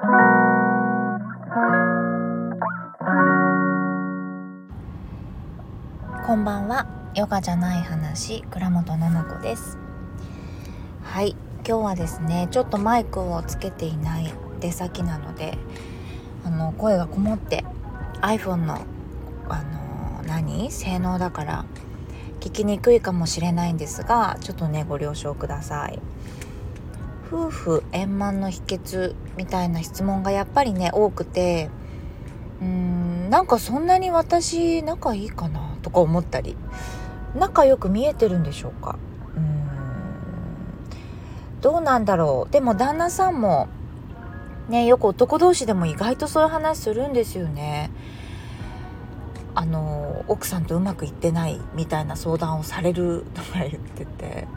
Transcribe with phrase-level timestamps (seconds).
[0.00, 0.06] こ
[6.34, 6.86] んばんは。
[7.14, 9.76] ヨガじゃない話倉本々子です。
[11.02, 11.36] はい。
[11.66, 15.58] 今日はですねちょっとマイクをつけていない出先なので
[16.46, 17.66] あの声がこもって
[18.22, 18.86] iPhone の
[19.50, 20.70] あの何？
[20.70, 21.66] 性能だから
[22.40, 25.98] 聞きにくいかもしれないんですがちょっとねご了承ください。
[27.30, 31.70] 夫婦円満の秘訣みたいな質問がやっぱりね多くて
[32.60, 36.56] うーんなんかそんなに私仲いいかなとか思ったり
[37.36, 38.98] 仲良く見えてるんでしょうか。
[39.36, 39.46] うーん
[41.60, 42.52] どうなんだろう。
[42.52, 43.68] でも旦那さんも
[44.68, 47.92] ねよく男同士でも意外とそういう話するんですよね。
[49.54, 54.48] あの奥さんとうまくいってないみたいな相談をされるとか言ってて。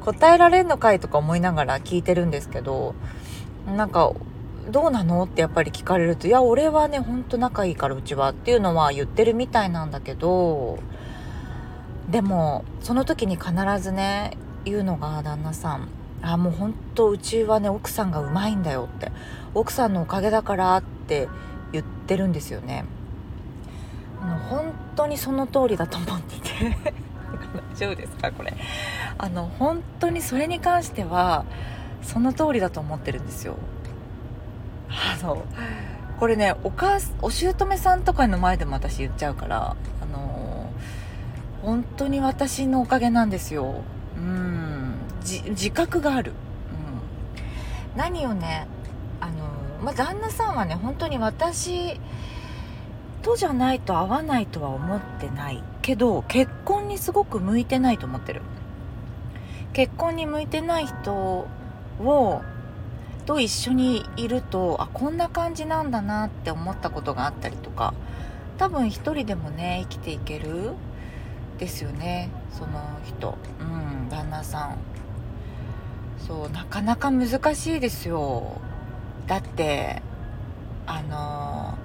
[0.00, 2.94] 答えられんのかいとか思いながら聞いてるんですけど
[3.66, 4.12] なんか
[4.70, 10.78] どうなのってやっぱり聞かれるといや俺はねほんと仲いいからうちはっていうのは言ってるみたいなんだけど
[12.10, 15.88] でもその時に必ずね言うのが旦那さん
[16.22, 19.10] あもうほんとうちはね奥さんがうまいんだよって
[19.54, 21.28] 奥さんのおかげだからって
[21.72, 22.84] 言ってるんですよね。
[24.20, 27.09] もう本当にその通りだと思ってて。
[27.74, 28.54] 大丈夫ですかこれ。
[29.18, 31.44] あの本当にそれに関しては
[32.02, 33.56] その通りだと思ってるんですよ。
[34.88, 35.44] あの
[36.18, 40.70] これねお母お姑さんとかの前でも私言っちゃうからあの
[41.62, 43.82] 本当に私のおかげなんですよ。
[44.16, 44.60] うん。
[45.22, 46.32] 自覚がある、
[47.92, 48.66] うん、何をね
[49.20, 49.48] あの、
[49.82, 52.00] ま、旦那さんはね本当に私
[53.22, 55.62] とじゃないと合わないとは思ってない。
[55.82, 58.42] けど結婚にすごく向いてないと思ってる。
[59.72, 62.42] 結婚に向いてない人を
[63.26, 67.94] と一緒にいるとあこんな感じなんだなって思ったことがあったりとか
[68.58, 70.72] 多分一人でもね生きていける
[71.58, 72.30] ですよね。
[72.52, 73.36] その人。
[73.60, 74.76] うん旦那さん。
[76.26, 78.60] そうなかなか難しいですよ。
[79.26, 80.02] だって
[80.86, 81.78] あの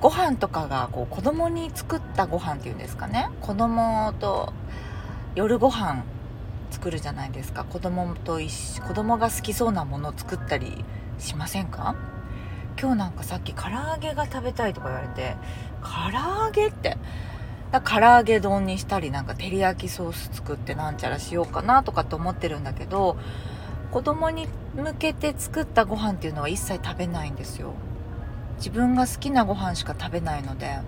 [0.00, 3.28] ご飯とかがこう子供に作ったご飯っていうんですかね。
[3.40, 4.52] 子供と
[5.34, 6.04] 夜ご飯
[6.70, 7.64] 作るじゃないですか。
[7.64, 10.84] 子供と一緒子供が好きそうなものを作ったり
[11.18, 11.96] しませんか？
[12.80, 15.36] 今日なんかさっき唐揚げが食べたいとか言われて
[15.82, 16.10] 唐
[16.46, 16.96] 揚げって？
[17.70, 23.16] だ唐揚げ丼にしたりなんか照り焼きソース作ってなんちゃらしようかなとかって思ってるんだけど
[23.90, 27.74] 子供に向けて作ったご飯っていうのは一切食べないんですよ。
[28.60, 30.78] 自分が好きなご飯しか食べないので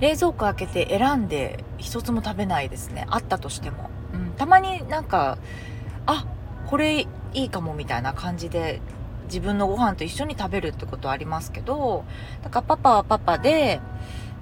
[0.00, 3.06] 冷蔵庫開けて選んで一つも食べないですね。
[3.10, 5.38] あったとしても、うん、たまになんか
[6.06, 6.26] あ
[6.66, 8.80] これいいかもみたいな感じで
[9.24, 12.04] 自分のご飯と一緒に食べるってことはありますけど
[12.42, 13.80] だからパパはパパで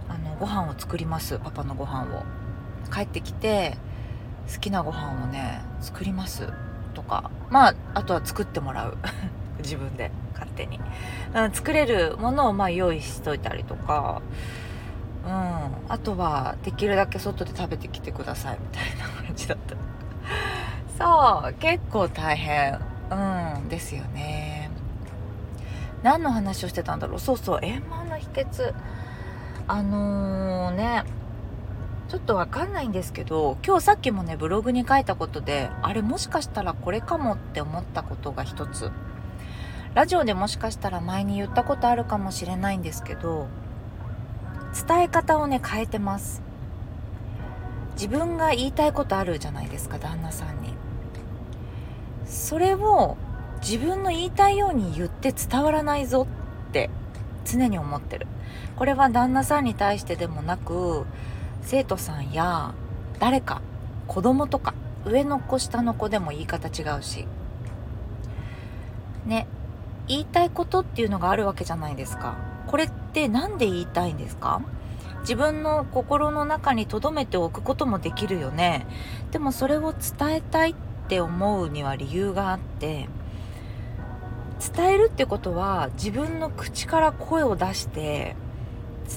[0.09, 1.39] あのご飯を作ります。
[1.39, 2.23] パパのご飯を。
[2.93, 3.79] 帰ってきて
[4.53, 6.49] 好きなご飯をね作ります。
[6.95, 7.31] とか。
[7.51, 8.99] まああとは作ってもらう。
[9.63, 10.11] 自分で。
[10.33, 10.81] 勝手に、
[11.35, 14.23] うん、作れるものをまあ用意しといたりとか。
[15.25, 15.31] うん
[15.89, 19.77] あとはできるだけ外で食べてきてくださいみたいな感じだった。
[20.99, 22.81] そう結構大変。
[23.11, 24.71] うんですよね。
[26.03, 27.21] 何の話をしてたんだろう。
[27.21, 28.75] そうそう円満の秘訣。
[29.69, 31.05] あのー、ね
[32.09, 38.91] ちょっとわかんないんですけど今日さっきもねブログに書いたことであれもしかしたらこれかもって思ったことが一つ。
[39.95, 43.47] ラジオでもしかしたら前に言ったことあるかもしれないんですけど
[44.89, 46.41] 伝え方をね変えてます。
[47.93, 50.73] 自分が言いたいことあるじゃないですか旦那さんに。
[52.25, 53.19] それを
[53.61, 56.27] 自分の言いたいように言って伝わらないぞ
[56.71, 56.89] って
[57.45, 58.27] 常に思ってる。
[58.77, 61.05] これは旦那さんに対してでもなく
[61.61, 62.73] 生徒さんや
[63.19, 63.61] 誰か
[64.09, 64.73] 子供とか
[65.05, 67.27] 上の子下の子でも言い方違うし。
[69.27, 69.47] ね。
[70.09, 72.37] 言いたいことっていうのがあるわけじゃないですか。
[72.67, 74.61] これって何で言いたいんですか？
[75.21, 78.87] 自分の心の中に留めておくこともできるよね。
[79.31, 80.75] でもそれを伝えたいっ
[81.09, 83.09] て思うには理由があって
[84.75, 88.37] 伝えるってことは自分の口から声を出して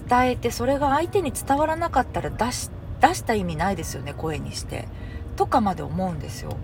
[0.07, 2.69] 伝えてそれが相手に伝わらなかったら出し
[3.01, 4.87] 出した意味ないですよね声にして。
[5.35, 6.55] とかまで思うんですよ。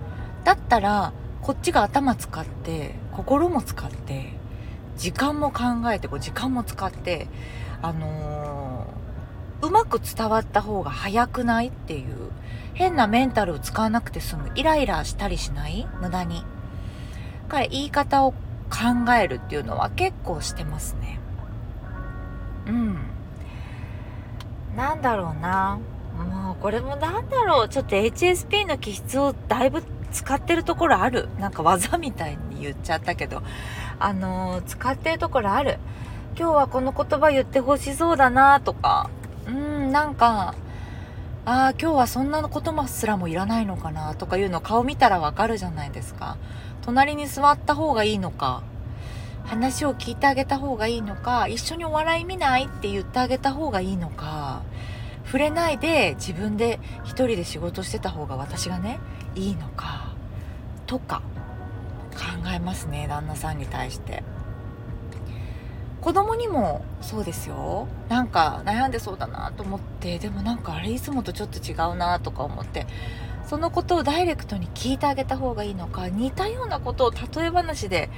[0.44, 4.34] だったらこっちが頭使って心も使って
[4.98, 7.28] 時間も考えてこう時間も使って
[7.82, 12.32] あのー、うまく伝わった方が早くないっていう
[12.74, 15.88] 変なメンタルを使わなくて済むイライラしたりしない？
[16.00, 16.44] 無駄に。
[17.48, 18.38] か言い方を考
[19.20, 21.20] えるっていうのは結構してますね。
[22.68, 22.98] うん。
[24.76, 25.80] なんだろうな。
[26.18, 27.70] もうこれもなんだろう。
[27.70, 31.30] ちょっと HSP の気質をだいぶ使ってるところある。
[31.40, 33.42] なんか技みたいに言っちゃったけど。
[34.00, 35.78] あのー、使ってるところある。
[36.38, 39.10] 今日はこの言葉言ってほしそうだなとか。
[39.48, 40.56] うんなんか
[41.44, 46.38] ああ今日はそんなことますらもいらないのかなとかいうの顔見たらわかるじゃないですか。
[46.84, 48.64] 隣に座った方がいいのか。
[49.46, 51.48] 話を聞いてあげた方がいいのか。
[51.48, 54.62] 一緒にお笑い見ないって言ってあげた方がいいのか。
[55.32, 59.00] 触れないで自分で一人で仕事してた方が私がね
[59.34, 60.14] いいのか
[60.88, 61.22] とか
[62.12, 64.24] 考えますね旦那さんに対して。
[66.02, 67.88] 子供にもそうですよ。
[68.10, 72.88] なんか悩んでそうだなと思ってでもなんかあれいつもとちょっと違うなとか思って
[73.46, 78.10] そのことをダイレクトに聞いてあげた方がいいのか似たようなことを例え話で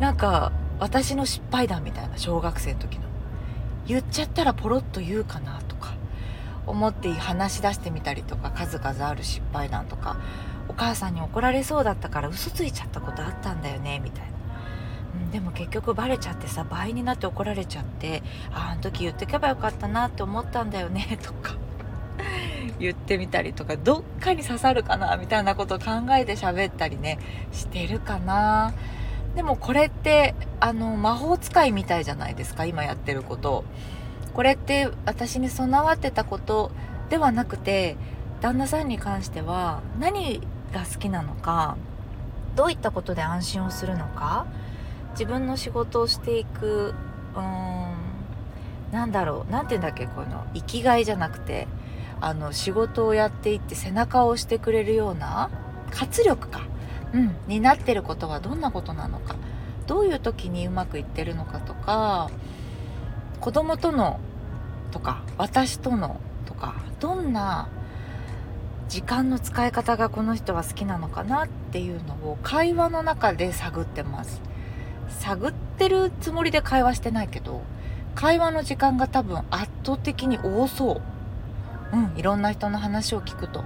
[0.00, 3.04] なんか私の失敗談みたいな小学生の時の。
[3.86, 5.67] 言っちゃったらポロッと言うかなとか
[6.68, 10.16] 思って話し出してみたりとか数々ある失敗談とか
[10.68, 14.28] お母さんに怒られそうだったから嘘ついちゃったことあったんだよねみたいな、
[15.24, 18.22] うん、でも結局バレちゃってさ倍になって怒られちゃって
[18.52, 21.56] ああの時言ってけばよかったなって思ったんだよね とか
[22.78, 27.18] 言ってみたりとかどっかに刺さるかなみたいなことを考えて喋ったりね
[27.52, 28.72] してるかな。
[29.34, 33.64] でもこれってあの魔法使いみたいじゃないですか今やってること。
[34.38, 36.70] これって私に備わってたこと
[37.10, 37.96] ではなくて
[38.40, 40.40] 旦那さんに関しては何
[40.72, 41.76] が好きなのか
[42.54, 44.46] どういったことで安心をするのか
[45.14, 46.94] 自分の仕事をしていく
[47.34, 47.96] うーん
[48.92, 51.66] なんだろう何て言うんだっけこの生きがいじゃなくて
[52.20, 55.50] あの仕事をやっていって背中を押してくれるような
[55.90, 56.60] 活力か
[57.12, 59.34] うん、になってることはどんなことなのか
[59.88, 62.30] どういう時にうまくいってるのかとか
[63.40, 64.20] 子供との
[64.90, 67.68] とか私とのとかどんな
[68.88, 74.40] 時間の使い方がこの人は好きなのかなっていうのを会話の中で探ってます。
[75.10, 77.62] 探ってるつもりで会話してないけど
[78.14, 81.00] 会話の時間が多分圧倒的に多そ
[81.92, 81.96] う。
[81.96, 83.64] うんいろんな人の話を聞くと。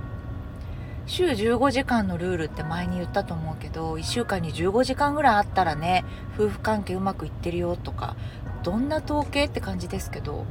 [1.06, 6.04] 週15時間のルールって前に言ったと思うけど1週間に15時間ぐらいあったらね
[6.34, 8.16] 夫婦関係うまくいってるよとか
[8.62, 10.46] どんな統計って感じですけど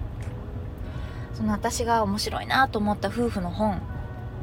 [1.41, 3.81] その私が面白いなと思った夫婦の本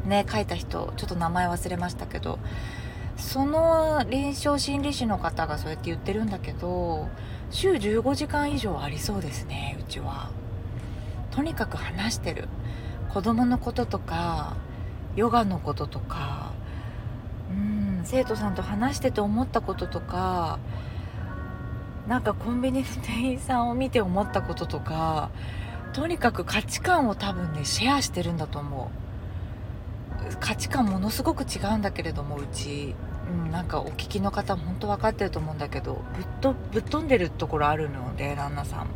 [0.05, 2.41] ね書いた人ちょっと名前忘れましたけど
[3.17, 7.09] その臨床心理士の方がそうやって言ってるんだけど
[7.53, 10.31] 週15時間以上ありそうですねうちは。
[11.31, 12.49] とにかく話してる。
[13.15, 14.57] 子供のこととか
[15.15, 16.51] ヨガのこととか
[17.51, 20.59] うん生徒さんと話してて思ったこととか
[22.09, 25.31] なんかコンビニの店員さんを見て思ったこととか
[25.93, 28.91] とにかく価値観を多分ねシェアしてるんだと思
[30.33, 30.37] う。
[30.41, 32.95] 価値観ものすごく違うんだけれどもうち、
[33.31, 38.89] うん、なんかお聞きの方本当分かってると思うんだけどぶっとぶっ飛んでるところあるので旦那さん。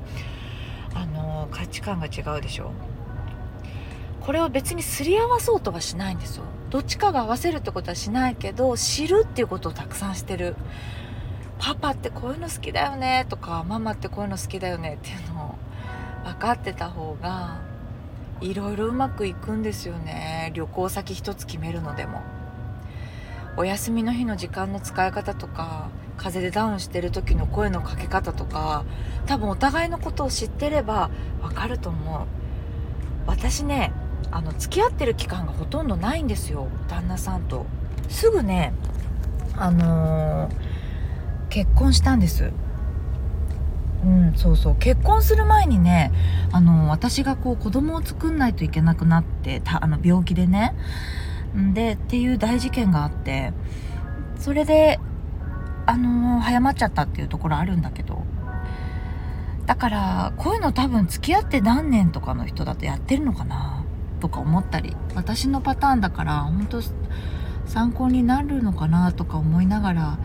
[0.94, 2.72] あの価値観が違うでしょ。
[4.20, 6.44] これを別にすり合わそうとはしないんですよ。
[6.70, 10.54] どっちかが合わせるってことはしないけど知るっていうことをたくさんしてる。
[11.58, 15.54] パパってこういうの好きだよねとかママってこういうの好きだよねっていうのを
[16.24, 17.60] 分かってた方が
[18.40, 20.50] いろいろうまくいくんですよね。
[20.54, 22.22] 旅行先一つ決めるのでも。
[23.56, 28.84] お休みの日の時間の使い方とか風邪でダウンしてる時の声のかけ方とか
[29.26, 31.10] 多分お互いのことを知ってれば
[31.42, 32.26] 分かると思う。
[33.26, 33.92] 私ね
[34.30, 36.68] あの付き合ってる期間がほとんどないんですよ。
[36.88, 37.66] 旦那さんと。
[38.08, 38.72] すぐね
[39.56, 40.52] あのー、
[41.50, 42.52] 結婚したんです。
[44.04, 44.76] うんそうそう。
[44.76, 46.12] 結婚する前にね
[46.50, 50.74] あの私がこう子供を作んないといけなくなってたあの病気でね。
[51.74, 53.52] でっていう大事件があって
[54.38, 54.98] それで
[55.84, 58.24] あの、早まっちゃったっていうところあるんだけど。
[59.66, 63.84] だからこういうの多分付き合って何年とかの人だとやってるのかな
[64.20, 64.96] とか思ったり。
[65.14, 66.80] 私のパターンだから本当
[67.66, 70.18] 参考になるのかなとか思いながら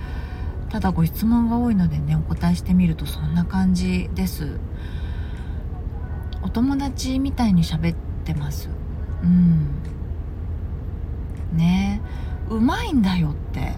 [0.69, 4.59] ただご質問が多いのでねお答えしてみるとそんな感じです。
[6.43, 8.69] お友達みたいに喋ってます。
[9.23, 9.67] うん。
[11.53, 12.01] ね。
[12.49, 13.73] うまいんだよって。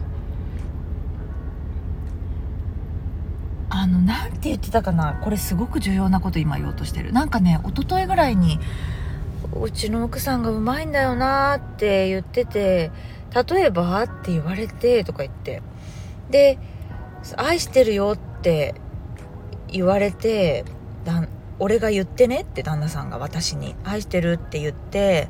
[3.72, 5.14] あの何て言ってたかな。
[5.24, 7.14] これすごく重要なこと今言おうとしてる。
[7.14, 8.60] なんかね一昨日ぐらいに
[9.62, 12.92] うちの奥さんがうまいんだよなって言ってて
[13.50, 15.62] 例えばって言われてとか言って。
[16.30, 16.60] で
[17.36, 18.76] 愛してるよって
[19.68, 20.66] 言われて
[21.06, 21.28] だ
[21.60, 25.30] 俺が言ってねって旦那さんが私に愛してるって言って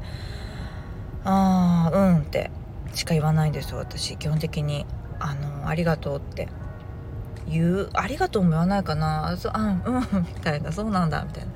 [1.24, 2.52] ああうんって
[2.94, 4.18] しか言わないんですよ私。
[4.18, 4.86] 基本的に
[5.20, 6.48] あのありがとうって。
[7.48, 9.36] 言うありがとうも言わないかな。
[9.38, 10.72] そあうんみたいな。
[10.72, 11.52] そうなんだみたいな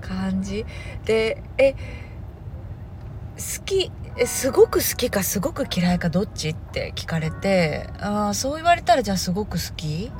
[0.00, 0.64] 感じ。
[1.04, 1.72] でえ
[3.36, 10.10] 好きえすごく好きかすごく嫌いかどっちって聞かれてああそう言われたらじゃあすごく好き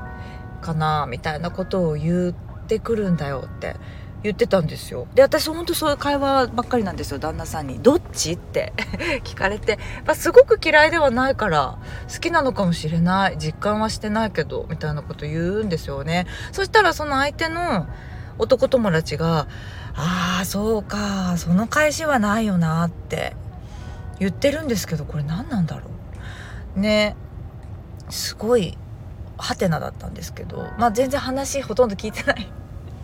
[0.61, 2.33] かなみたいなことを言っ
[2.67, 3.77] てくるんだよって
[4.23, 8.75] 言ってたんですよで私ほんとそういう会話ばっかりなんですよ旦那さんに「どっち?」って
[9.25, 11.79] 聞かれて、まあ、すごく嫌いではないから
[12.13, 17.87] 好きなのかもしれない実感はしてないけどみたいなこと言うんですよねそしたらその相手の
[18.39, 19.47] 男友達が
[19.97, 23.37] 「ああそうかその返しはないよな」って
[24.19, 25.91] 言ってるんですけどこれ何なんだろ
[26.77, 26.81] う。
[26.81, 27.17] ね
[28.09, 28.77] すごい
[29.39, 32.49] ハテナだったんですけどまあ全然話ほとんど聞いてない。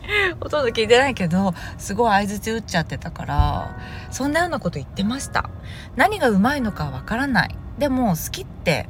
[0.41, 3.77] ほとんど聞いてないけどすごい相づち打っちゃってたから
[4.11, 5.51] そんなようなこと言ってました。
[5.97, 7.57] 何がうまいのかわからない。
[7.79, 8.89] でも好きって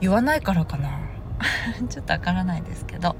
[0.00, 0.90] 言わないからかな。
[1.88, 3.16] ちょっとわからないですけど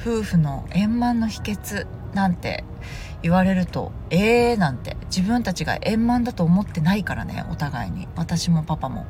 [0.00, 2.64] 夫婦の円満の秘訣なんて
[3.22, 4.96] 言われるとええー、なんて。
[5.06, 8.08] 自分たちが円満だと思ってないからねお互いに。
[8.16, 9.06] 私もパパも。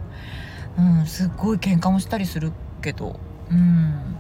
[0.79, 3.21] うんすっごい喧嘩もしたりするけど。
[3.51, 4.17] うん。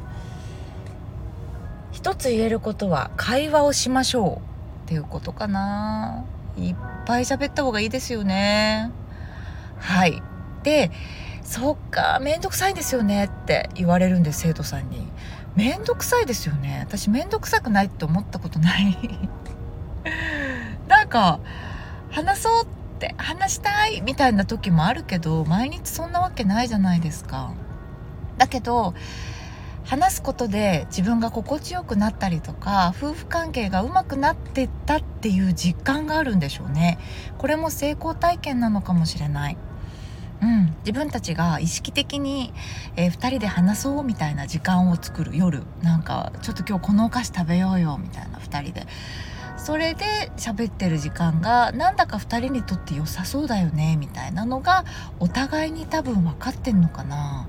[1.92, 4.40] 一つ言えることは会話をしましょ
[4.84, 6.24] うっていうことかな。
[6.56, 8.90] いっぱい喋った方がいいですよね。
[9.78, 10.22] はい。
[10.62, 10.90] で
[11.42, 15.08] そっかめんどくさいんですよねって言われるんです生徒さんに。
[15.56, 16.84] めんどくさいですよね。
[16.86, 18.96] 私めんどくさくないって思ったことない。
[21.10, 21.40] か
[22.10, 22.66] 話そうっ
[22.98, 27.52] て話したいみたいな時もあるけど毎日そんなわけないじゃないですか。
[28.38, 28.94] だけど
[29.84, 36.98] 話すことで自分が心地よくなったりとか夫婦関係がうまくなってったっていう実感があるんでしょうね。
[37.38, 39.56] これも成功体験なのかもしれない。
[40.42, 42.54] うん、自分たちが意識的に、
[42.96, 45.64] えー、2人で話そうみたいな時間を作る夜。
[45.82, 48.86] なんかちょっと今日このお菓子食べようよみたいな2人で。
[49.70, 54.84] それで喋ってる時間がなんだか2人にとって良さそうだよねみたいなのが
[55.20, 57.46] お互いに多分分かってんのかな。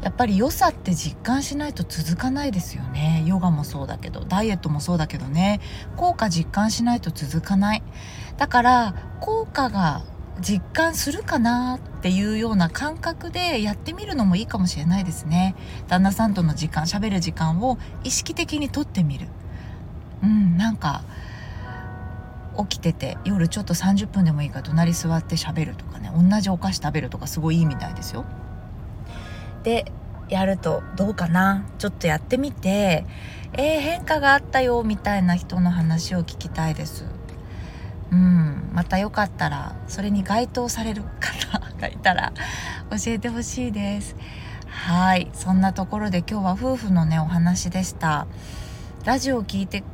[0.00, 3.24] やっぱり良さって実感しないと続かないですよね。
[3.26, 5.60] ヨガもそうだけどダイエットもそうだけどね。
[5.96, 7.82] 効果実感しないと続かない。
[8.36, 10.02] だから効果が
[10.40, 15.56] 実感するかなっていうような感覚でやってみるのもいいかもしれないですね。
[15.88, 19.26] 旦那さんとの時間喋る時間を意識的にとってみる。
[20.24, 21.02] うんなんか
[22.56, 28.24] 起きてて夜ちょっと30分でもいいから隣座って喋るとかね同じお菓子食べるとかすごいいいみたいですよ。
[29.62, 29.92] で
[30.28, 31.66] やるとどうかな？
[31.78, 33.04] ちょっとやってみて
[33.56, 37.04] えー、変化があったよみたいな人の話を聞きたいです。
[38.10, 42.32] うんまたよかったらそれに該当される方がいたら
[42.90, 44.16] 教えてほしいです。
[44.66, 48.26] はいそんなところで今日は夫婦のねお話でした。
[49.04, 49.84] ラジオを聞いて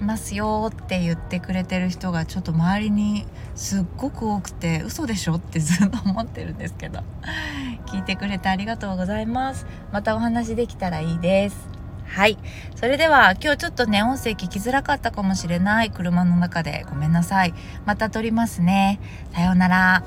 [0.00, 7.00] ますよって言ってくれてる人がちょっと周りにすっごく多くて嘘でしょってずっと思ってるんですけど
[7.86, 11.68] 聞いてくれてありがとうございますまたお話できたらいいです
[12.08, 12.38] はい。
[12.74, 17.52] それでは今日ちょっとね、音声聞きづらかったかもしれない車の中でごめんなさい。
[17.84, 18.98] また撮りますね。
[19.34, 20.02] さようなら。